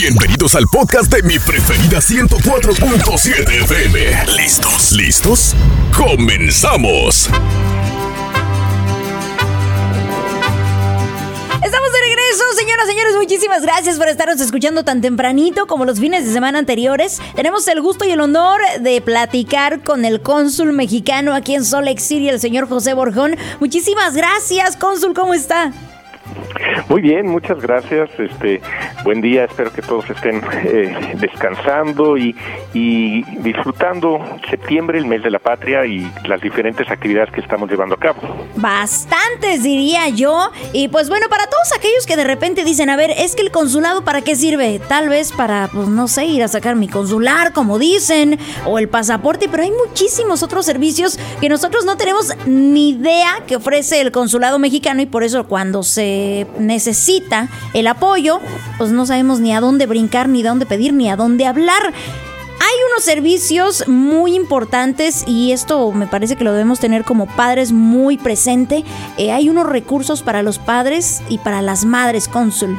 [0.00, 4.26] Bienvenidos al podcast de mi preferida 104.7 FM.
[4.36, 4.92] ¿Listos?
[4.92, 5.56] ¿Listos?
[5.92, 7.28] ¡Comenzamos!
[11.64, 13.16] Estamos de regreso, señoras y señores.
[13.16, 17.20] Muchísimas gracias por estarnos escuchando tan tempranito como los fines de semana anteriores.
[17.34, 22.00] Tenemos el gusto y el honor de platicar con el cónsul mexicano aquí en Lake
[22.00, 23.36] City, el señor José Borjón.
[23.58, 25.12] Muchísimas gracias, cónsul.
[25.12, 25.72] ¿Cómo está?
[26.88, 28.08] Muy bien, muchas gracias.
[28.18, 28.62] Este,
[29.04, 29.44] buen día.
[29.44, 32.34] Espero que todos estén eh, descansando y,
[32.72, 37.94] y, disfrutando septiembre, el mes de la patria y las diferentes actividades que estamos llevando
[37.94, 38.20] a cabo.
[38.56, 40.50] Bastantes, diría yo.
[40.72, 43.50] Y pues bueno, para todos aquellos que de repente dicen, a ver, es que el
[43.50, 44.80] consulado para qué sirve?
[44.88, 48.88] Tal vez para, pues no sé, ir a sacar mi consular, como dicen, o el
[48.88, 54.10] pasaporte, pero hay muchísimos otros servicios que nosotros no tenemos ni idea que ofrece el
[54.10, 56.77] consulado mexicano y por eso cuando se necesita
[57.74, 58.40] el apoyo,
[58.76, 61.92] pues no sabemos ni a dónde brincar, ni a dónde pedir, ni a dónde hablar.
[62.60, 67.72] Hay unos servicios muy importantes y esto me parece que lo debemos tener como padres
[67.72, 68.84] muy presente.
[69.16, 72.76] Eh, hay unos recursos para los padres y para las madres, cónsul.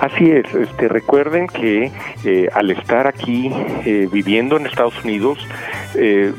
[0.00, 1.92] Así es, este, recuerden que
[2.24, 3.50] eh, al estar aquí
[3.84, 5.38] eh, viviendo en Estados Unidos,
[5.94, 6.32] eh,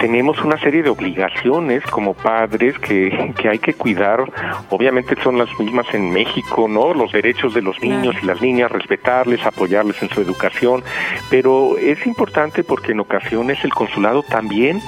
[0.00, 4.24] tenemos una serie de obligaciones como padres que, que, hay que cuidar.
[4.70, 6.94] Obviamente son las mismas en México, ¿no?
[6.94, 10.82] Los derechos de los niños y las niñas, respetarles, apoyarles en su educación.
[11.28, 14.80] Pero es importante porque en ocasiones el consulado también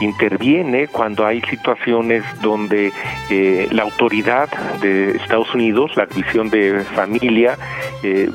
[0.00, 2.92] interviene cuando hay situaciones donde
[3.30, 4.48] eh, la autoridad
[4.80, 7.56] de Estados Unidos, la División de Familia,
[8.02, 8.28] eh,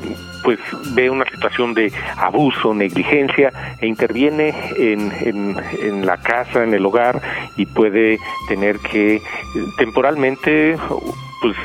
[0.44, 0.60] pues
[0.94, 3.50] ve una situación de abuso, negligencia
[3.80, 7.20] e interviene en, en, en, la casa, en el hogar
[7.56, 9.22] y puede tener que
[9.78, 10.76] temporalmente
[11.40, 11.56] pues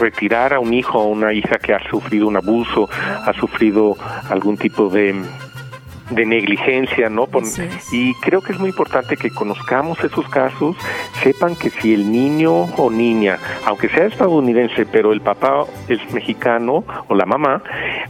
[0.00, 3.96] retirar a un hijo o una hija que ha sufrido un abuso, ha sufrido
[4.28, 5.14] algún tipo de
[6.10, 7.26] de negligencia, ¿no?
[7.26, 7.44] Por,
[7.92, 10.76] y creo que es muy importante que conozcamos esos casos,
[11.22, 16.84] sepan que si el niño o niña, aunque sea estadounidense, pero el papá es mexicano
[17.08, 17.62] o la mamá,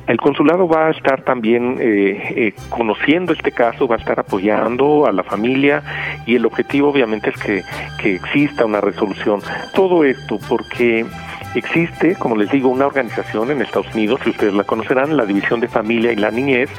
[0.06, 5.06] el consulado va a estar también eh, eh, conociendo este caso, va a estar apoyando
[5.06, 5.82] a la familia
[6.26, 7.62] y el objetivo obviamente es que,
[8.00, 9.40] que exista una resolución.
[9.74, 11.06] Todo esto porque
[11.54, 15.60] Existe, como les digo, una organización en Estados Unidos, si ustedes la conocerán, la División
[15.60, 16.70] de Familia y la Niñez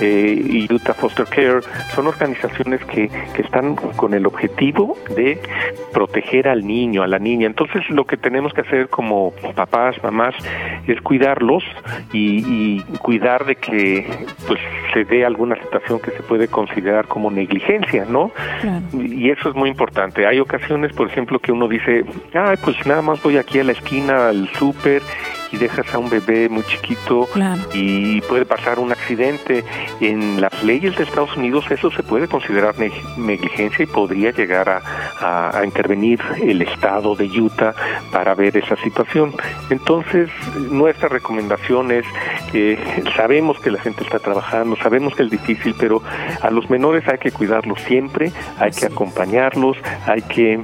[0.00, 1.60] eh, y Utah Foster Care,
[1.94, 5.40] son organizaciones que, que están con el objetivo de
[5.92, 7.46] proteger al niño, a la niña.
[7.46, 10.34] Entonces lo que tenemos que hacer como papás, mamás,
[10.86, 11.64] es cuidarlos
[12.12, 14.06] y, y cuidar de que
[14.46, 14.60] pues
[14.92, 18.32] se dé alguna situación que se puede considerar como negligencia, ¿no?
[18.60, 18.80] Claro.
[18.92, 20.26] Y eso es muy importante.
[20.26, 22.04] Hay ocasiones, por ejemplo, que uno dice,
[22.34, 25.02] ah, pues nada más voy aquí a la esquina al súper
[25.52, 27.60] y dejas a un bebé muy chiquito claro.
[27.74, 29.64] y puede pasar un accidente.
[30.00, 34.82] En las leyes de Estados Unidos eso se puede considerar negligencia y podría llegar a,
[35.20, 37.74] a, a intervenir el estado de Utah
[38.12, 39.34] para ver esa situación.
[39.70, 40.30] Entonces,
[40.70, 42.06] nuestra recomendación es,
[42.52, 42.78] eh,
[43.16, 46.02] sabemos que la gente está trabajando, sabemos que es difícil, pero
[46.42, 49.76] a los menores hay que cuidarlos siempre, hay que acompañarlos,
[50.06, 50.60] hay que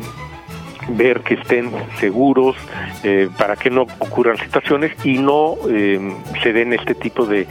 [0.88, 2.56] ver que estén seguros
[3.02, 6.00] eh, para que no ocurran situaciones y no eh,
[6.42, 7.46] se den este tipo de,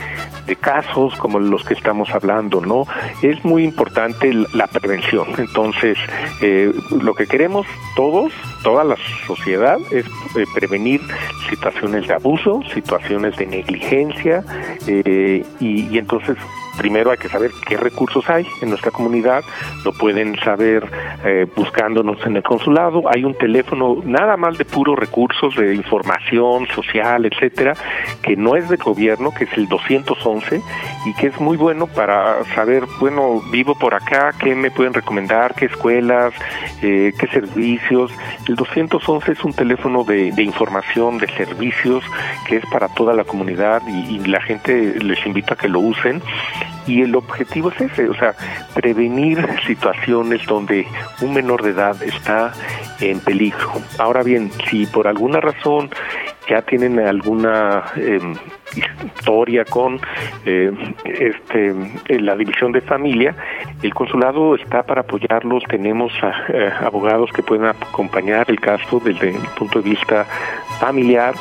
[0.62, 2.86] casos como los que estamos hablando, ¿no?
[3.22, 5.28] Es muy importante la prevención.
[5.38, 5.98] Entonces,
[6.42, 7.66] eh, lo que queremos
[7.96, 8.32] todos,
[8.64, 8.96] toda la
[9.28, 10.06] sociedad, es
[10.54, 11.02] prevenir
[11.50, 14.44] situaciones de abuso, situaciones de negligencia
[14.88, 16.38] y, y entonces
[16.78, 19.44] primero hay que saber qué recursos hay en nuestra comunidad,
[19.84, 20.90] lo pueden saber
[21.24, 26.68] eh, buscándonos en el consulado, hay un teléfono nada más de puros recursos de información
[26.68, 27.74] social, etcétera,
[28.22, 30.62] que no es de gobierno, que es el 211
[31.06, 35.56] y que es muy bueno para saber, bueno, vivo por acá, qué me pueden recomendar,
[35.56, 36.34] qué escuelas,
[36.82, 38.12] eh, qué servicios.
[38.48, 42.04] El 211 es un teléfono de, información, de servicios,
[42.48, 45.80] que es para toda la comunidad y, y la gente les invita a que lo
[45.80, 46.22] usen
[46.88, 48.36] y el objetivo es ese, o sea,
[48.74, 50.86] prevenir situaciones donde
[51.22, 52.54] un menor de edad está
[53.00, 53.72] en peligro.
[53.98, 55.90] Ahora bien, si por alguna razón
[56.50, 58.20] ya tienen alguna eh,
[58.76, 60.00] historia con
[60.46, 60.72] eh,
[61.06, 61.74] este
[62.20, 63.36] la división de familia,
[63.82, 69.30] el consulado está para apoyarlos, tenemos a, eh, abogados que pueden acompañar el caso desde
[69.30, 70.26] el punto de vista
[70.80, 71.34] familiar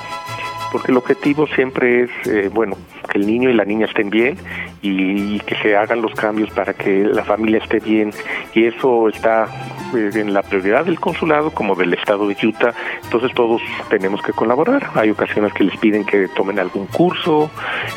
[0.75, 2.77] porque el objetivo siempre es, eh, bueno,
[3.09, 4.37] que el niño y la niña estén bien
[4.83, 8.11] y, que se hagan los cambios para que la familia esté bien
[8.55, 9.47] y eso está
[9.95, 12.75] eh, en la prioridad del consulado como del estado de Utah,
[13.05, 14.91] entonces todos tenemos que colaborar.
[14.97, 17.53] Hay ocasiones que les piden que tomen algún curso,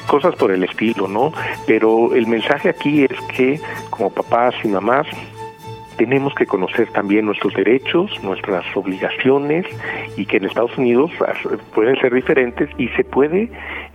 [0.06, 1.34] cosas por el estilo, ¿no?
[1.66, 3.60] Pero el mensaje aquí es que
[3.90, 5.08] como papás y mamás
[5.98, 9.66] tenemos que conocer también nuestros derechos, nuestras obligaciones
[10.16, 11.12] y que en Estados Unidos
[11.74, 13.50] pueden ser diferentes y se puede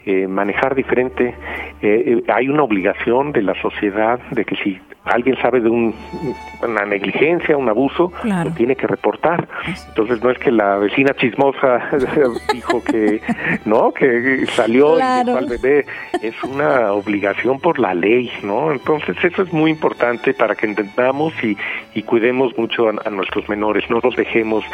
[0.04, 1.34] eh, manejar diferente.
[1.80, 6.84] Eh, eh, hay una obligación de la sociedad de que si alguien sabe de una
[6.86, 9.48] negligencia, un abuso, lo tiene que reportar.
[9.88, 11.88] Entonces no es que la vecina chismosa
[12.52, 13.20] dijo que
[13.64, 15.86] no, que salió y al bebé,
[16.22, 18.72] es una obligación por la ley, ¿no?
[18.72, 21.56] Entonces eso es muy importante para que entendamos y,
[21.94, 24.64] y cuidemos mucho a, nuestros menores, no los dejemos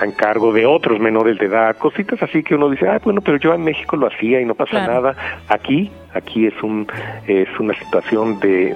[0.00, 3.38] a encargo de otros menores de edad, cositas así que uno dice, ah, bueno, pero
[3.38, 5.14] yo en México lo hacía y no pasa nada.
[5.48, 6.86] Aquí aquí es un
[7.26, 8.74] es una situación de,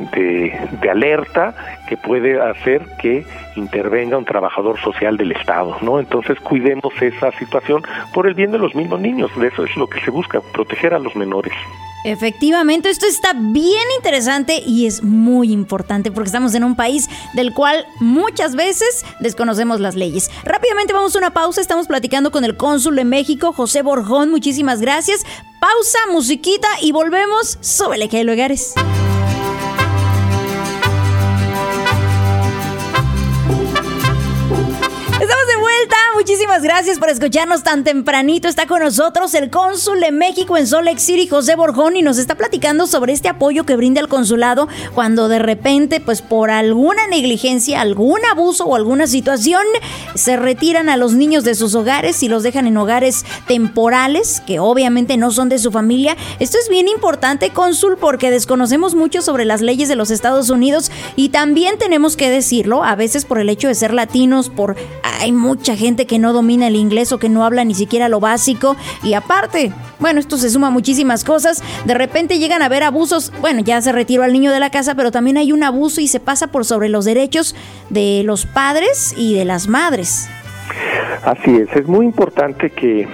[0.81, 1.55] de, alerta
[1.89, 3.25] que puede hacer que
[3.57, 5.99] intervenga un trabajador social del Estado, ¿no?
[5.99, 7.83] Entonces cuidemos esa situación
[8.13, 10.95] por el bien de los mismos niños, de eso es lo que se busca, proteger
[10.95, 11.55] a los menores.
[12.05, 17.53] Efectivamente, esto está bien interesante y es muy importante porque estamos en un país del
[17.53, 20.31] cual muchas veces desconocemos las leyes.
[20.45, 24.81] Rápidamente vamos a una pausa, estamos platicando con el cónsul de México, José Borjón, muchísimas
[24.81, 25.23] gracias.
[25.61, 27.59] Pausa, musiquita y volvemos.
[27.61, 28.75] Súbele que hay lugares.
[36.63, 38.47] Gracias por escucharnos tan tempranito.
[38.47, 42.19] Está con nosotros el cónsul de México en Salt Lake City, José Borjón, y nos
[42.19, 47.07] está platicando sobre este apoyo que brinda el consulado cuando de repente, pues por alguna
[47.09, 49.63] negligencia, algún abuso o alguna situación,
[50.15, 54.59] se retiran a los niños de sus hogares y los dejan en hogares temporales, que
[54.61, 56.17] obviamente no son de su familia.
[56.39, 60.93] Esto es bien importante, cónsul, porque desconocemos mucho sobre las leyes de los Estados Unidos
[61.17, 64.77] y también tenemos que decirlo, a veces por el hecho de ser latinos, por
[65.21, 68.21] hay mucha gente que no domina el inglés o que no habla ni siquiera lo
[68.21, 68.77] básico.
[69.03, 71.63] Y aparte, bueno, esto se suma a muchísimas cosas.
[71.87, 73.33] De repente llegan a haber abusos.
[73.41, 76.09] Bueno, ya se retiró al niño de la casa, pero también hay un abuso y
[76.09, 77.55] se pasa por sobre los derechos
[77.89, 80.29] de los padres y de las madres.
[81.25, 83.07] Así es, es muy importante que,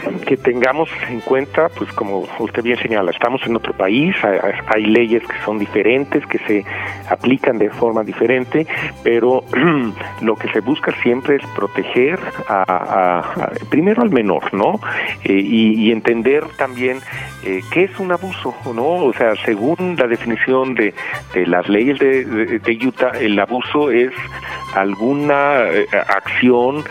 [0.43, 5.39] tengamos en cuenta, pues como usted bien señala, estamos en otro país, hay, leyes que
[5.45, 6.65] son diferentes, que se
[7.11, 8.67] aplican de forma diferente,
[9.03, 9.45] pero
[10.23, 12.19] lo que se busca siempre es proteger
[12.49, 14.81] a, primero al menor, ¿no?
[15.25, 16.99] Eh, y, entender también
[17.45, 18.87] eh, qué es un abuso, ¿no?
[18.87, 20.95] O sea, según la definición de,
[21.47, 22.25] las leyes de,
[22.59, 24.13] de, Utah, el abuso es
[24.75, 26.85] alguna eh, acción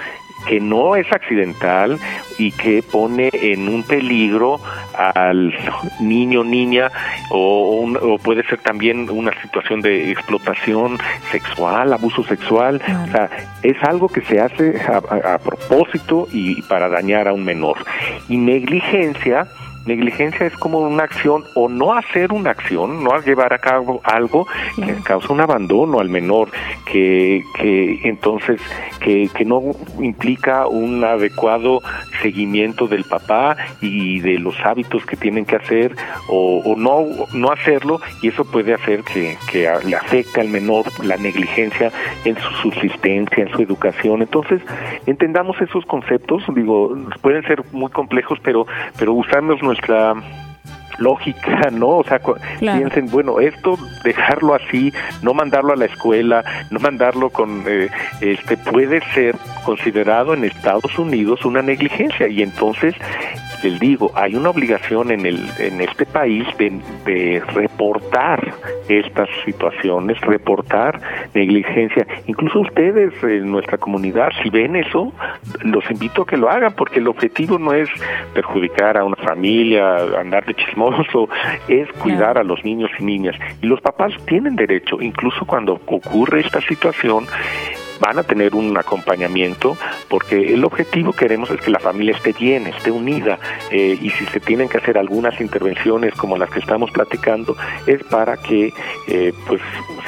[0.47, 1.99] que no es accidental
[2.37, 4.59] y que pone en un peligro
[4.95, 5.53] al
[5.99, 6.91] niño, niña,
[7.31, 10.97] o, puede ser también una situación de explotación
[11.31, 12.81] sexual, abuso sexual.
[13.07, 13.29] O sea,
[13.63, 17.77] es algo que se hace a, a propósito y para dañar a un menor.
[18.29, 19.47] Y negligencia
[19.87, 24.45] Negligencia es como una acción o no hacer una acción, no llevar a cabo algo
[24.75, 26.49] que causa un abandono al menor,
[26.85, 28.61] que, que entonces
[28.99, 29.61] que, que no
[29.99, 31.81] implica un adecuado
[32.21, 35.95] seguimiento del papá y de los hábitos que tienen que hacer
[36.27, 41.17] o, no, no hacerlo y eso puede hacer que, que le afecte al menor la
[41.17, 41.91] negligencia
[42.25, 44.21] en su subsistencia, en su educación.
[44.21, 44.61] Entonces,
[45.05, 48.65] entendamos esos conceptos, digo, pueden ser muy complejos, pero,
[48.97, 50.15] pero usamos nuestra
[50.97, 51.99] lógica, ¿no?
[51.99, 52.19] O sea,
[52.59, 57.89] piensen, bueno, esto dejarlo así, no mandarlo a la escuela, no mandarlo con, eh,
[58.21, 62.95] este, puede ser considerado en Estados Unidos una negligencia y entonces
[63.63, 68.53] les digo, hay una obligación en, el, en este país de, reportar
[68.89, 70.99] estas situaciones, reportar
[71.33, 72.05] negligencia.
[72.27, 75.11] Incluso ustedes en nuestra comunidad, si ven eso,
[75.61, 77.89] los invito a que lo hagan, porque el objetivo no es
[78.33, 81.29] perjudicar a una familia, andar de chismoso,
[81.67, 83.35] es cuidar a los niños y niñas.
[83.61, 87.25] Y los papás tienen derecho, incluso cuando ocurre esta situación,
[87.99, 89.77] van a tener un acompañamiento
[90.09, 93.39] porque el objetivo queremos es que la familia esté bien, esté unida
[93.71, 98.03] eh, y si se tienen que hacer algunas intervenciones como las que estamos platicando es
[98.03, 98.73] para que
[99.07, 99.61] eh, pues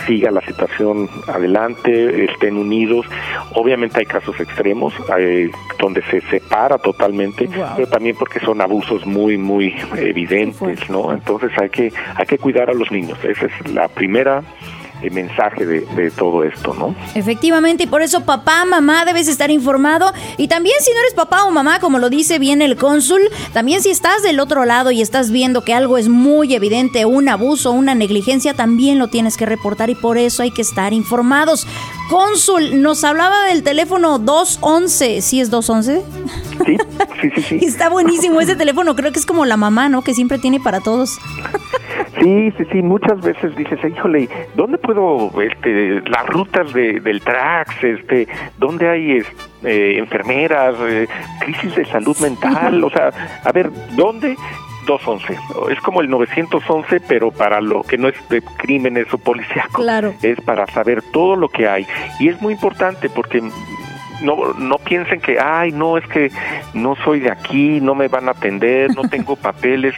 [0.08, 3.06] siga la situación adelante, estén unidos.
[3.54, 9.38] Obviamente hay casos extremos eh, donde se separa totalmente, pero también porque son abusos muy
[9.38, 11.12] muy evidentes, ¿no?
[11.12, 13.18] Entonces hay que hay que cuidar a los niños.
[13.24, 14.44] Esa es la primera
[15.02, 16.96] el mensaje de, todo esto, ¿no?
[17.16, 20.12] Efectivamente, y por eso papá, mamá, debes estar informado.
[20.38, 23.22] Y también si no eres papá o mamá, como lo dice bien el cónsul,
[23.54, 27.30] también si estás del otro lado y estás viendo que algo es muy evidente, un
[27.30, 31.68] abuso, una negligencia, también lo tienes que reportar y por eso hay que estar informados.
[32.10, 35.22] Cónsul, nos hablaba del teléfono 211.
[35.22, 36.04] ¿Sí es 211?
[36.66, 36.78] Sí,
[37.22, 37.42] sí, sí.
[37.42, 37.60] sí.
[37.66, 38.96] Está buenísimo ese teléfono.
[38.96, 40.02] Creo que es como la mamá, ¿no?
[40.02, 41.20] Que siempre tiene para todos.
[42.20, 47.84] Sí, sí, sí, muchas veces dices, híjole, ¿dónde puedo, este, las rutas de, del TRAX,
[47.84, 49.24] este, dónde hay
[49.64, 51.08] eh, enfermeras, eh,
[51.40, 52.84] crisis de salud mental?
[52.84, 53.12] O sea,
[53.44, 54.36] a ver, ¿dónde?
[54.86, 55.38] 211.
[55.72, 59.82] Es como el 911, pero para lo que no es de crímenes o policíaco.
[59.82, 60.14] Claro.
[60.22, 61.86] Es para saber todo lo que hay.
[62.20, 63.42] Y es muy importante porque
[64.22, 66.32] no, no piensen que, ay, no, es que
[66.74, 69.96] no soy de aquí, no me van a atender, no tengo papeles.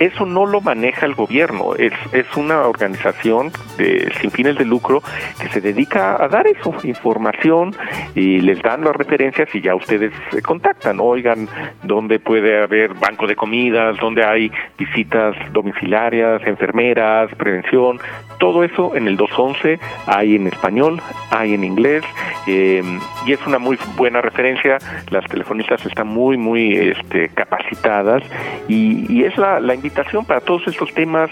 [0.00, 5.02] Eso no lo maneja el gobierno, es, es una organización de, sin fines de lucro
[5.38, 7.76] que se dedica a dar eso, información
[8.14, 11.48] y les dan las referencias y ya ustedes se contactan, oigan,
[11.82, 18.00] dónde puede haber banco de comidas, dónde hay visitas domiciliarias, enfermeras, prevención,
[18.38, 22.02] todo eso en el 211 hay en español, hay en inglés
[22.46, 22.82] eh,
[23.26, 24.78] y es una muy buena referencia.
[25.10, 28.22] Las telefonistas están muy, muy este, capacitadas
[28.66, 29.89] y, es la, invitación
[30.26, 31.30] para todos estos temas.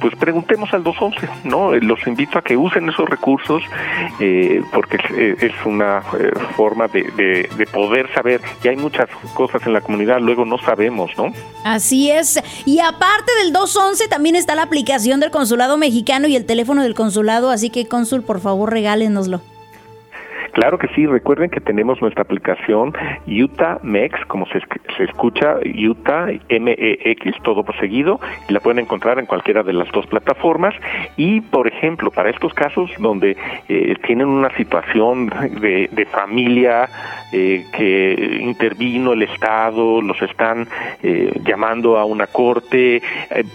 [0.00, 1.74] Pues preguntemos al 211, ¿no?
[1.74, 3.62] Eh, los invito a que usen esos recursos
[4.20, 4.98] eh, porque
[5.40, 6.02] es, una
[6.56, 11.10] forma de, de poder saber y hay muchas cosas en la comunidad, luego no sabemos,
[11.16, 11.32] ¿no?
[11.64, 12.40] Así es.
[12.64, 16.94] Y aparte del 211 también está la aplicación del Consulado Mexicano y el teléfono del
[16.94, 19.40] consulado, así que cónsul, por favor, regálenoslo.
[20.56, 22.94] Claro que sí, recuerden que tenemos nuestra aplicación
[23.26, 24.62] Utah Mex, como se,
[25.04, 30.74] escucha, Utah M-E-X, todo seguido, y la pueden encontrar en cualquiera de las dos plataformas.
[31.18, 33.36] Y, por ejemplo, para estos casos donde
[33.68, 36.88] eh, tienen una situación de, familia
[37.34, 40.68] eh, que intervino el Estado, los están
[41.02, 43.02] eh, llamando a una corte,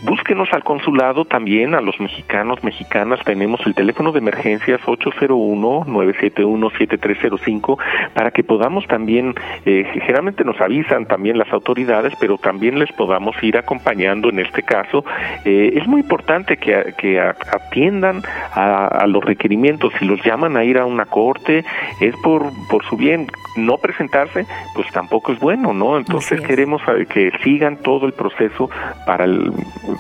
[0.04, 6.70] búsquenos al consulado también, a los mexicanos, mexicanas, tenemos el teléfono de emergencias 801 971
[6.98, 7.78] 305
[8.14, 13.36] para que podamos también, eh, generalmente nos avisan también las autoridades, pero también les podamos
[13.42, 15.04] ir acompañando en este caso.
[15.46, 19.94] Eh, es muy importante que, que atiendan a, los requerimientos.
[20.00, 21.64] Si los llaman a ir a una corte,
[22.00, 23.28] es por, por su bien.
[23.58, 25.98] No presentarse, pues tampoco es bueno, ¿no?
[25.98, 28.70] Entonces queremos que sigan todo el proceso
[29.06, 29.28] para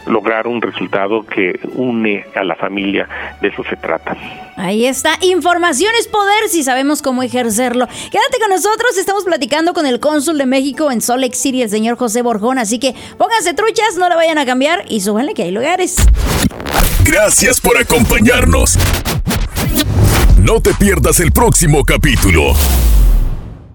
[0.07, 3.07] lograr un resultado que une a la familia.
[3.41, 4.15] De eso se trata.
[4.57, 5.17] Ahí está.
[5.21, 7.87] Información es poder si sabemos cómo ejercerlo.
[7.87, 8.97] Quédate con nosotros.
[8.97, 12.57] Estamos platicando con el cónsul de México en Salt Lake City, el señor José Borjón.
[12.57, 15.97] Así que pónganse truchas, no la vayan a cambiar y súbanle que hay lugares.
[17.03, 18.79] Gracias por acompañarnos.
[20.39, 22.55] No te pierdas el próximo capítulo.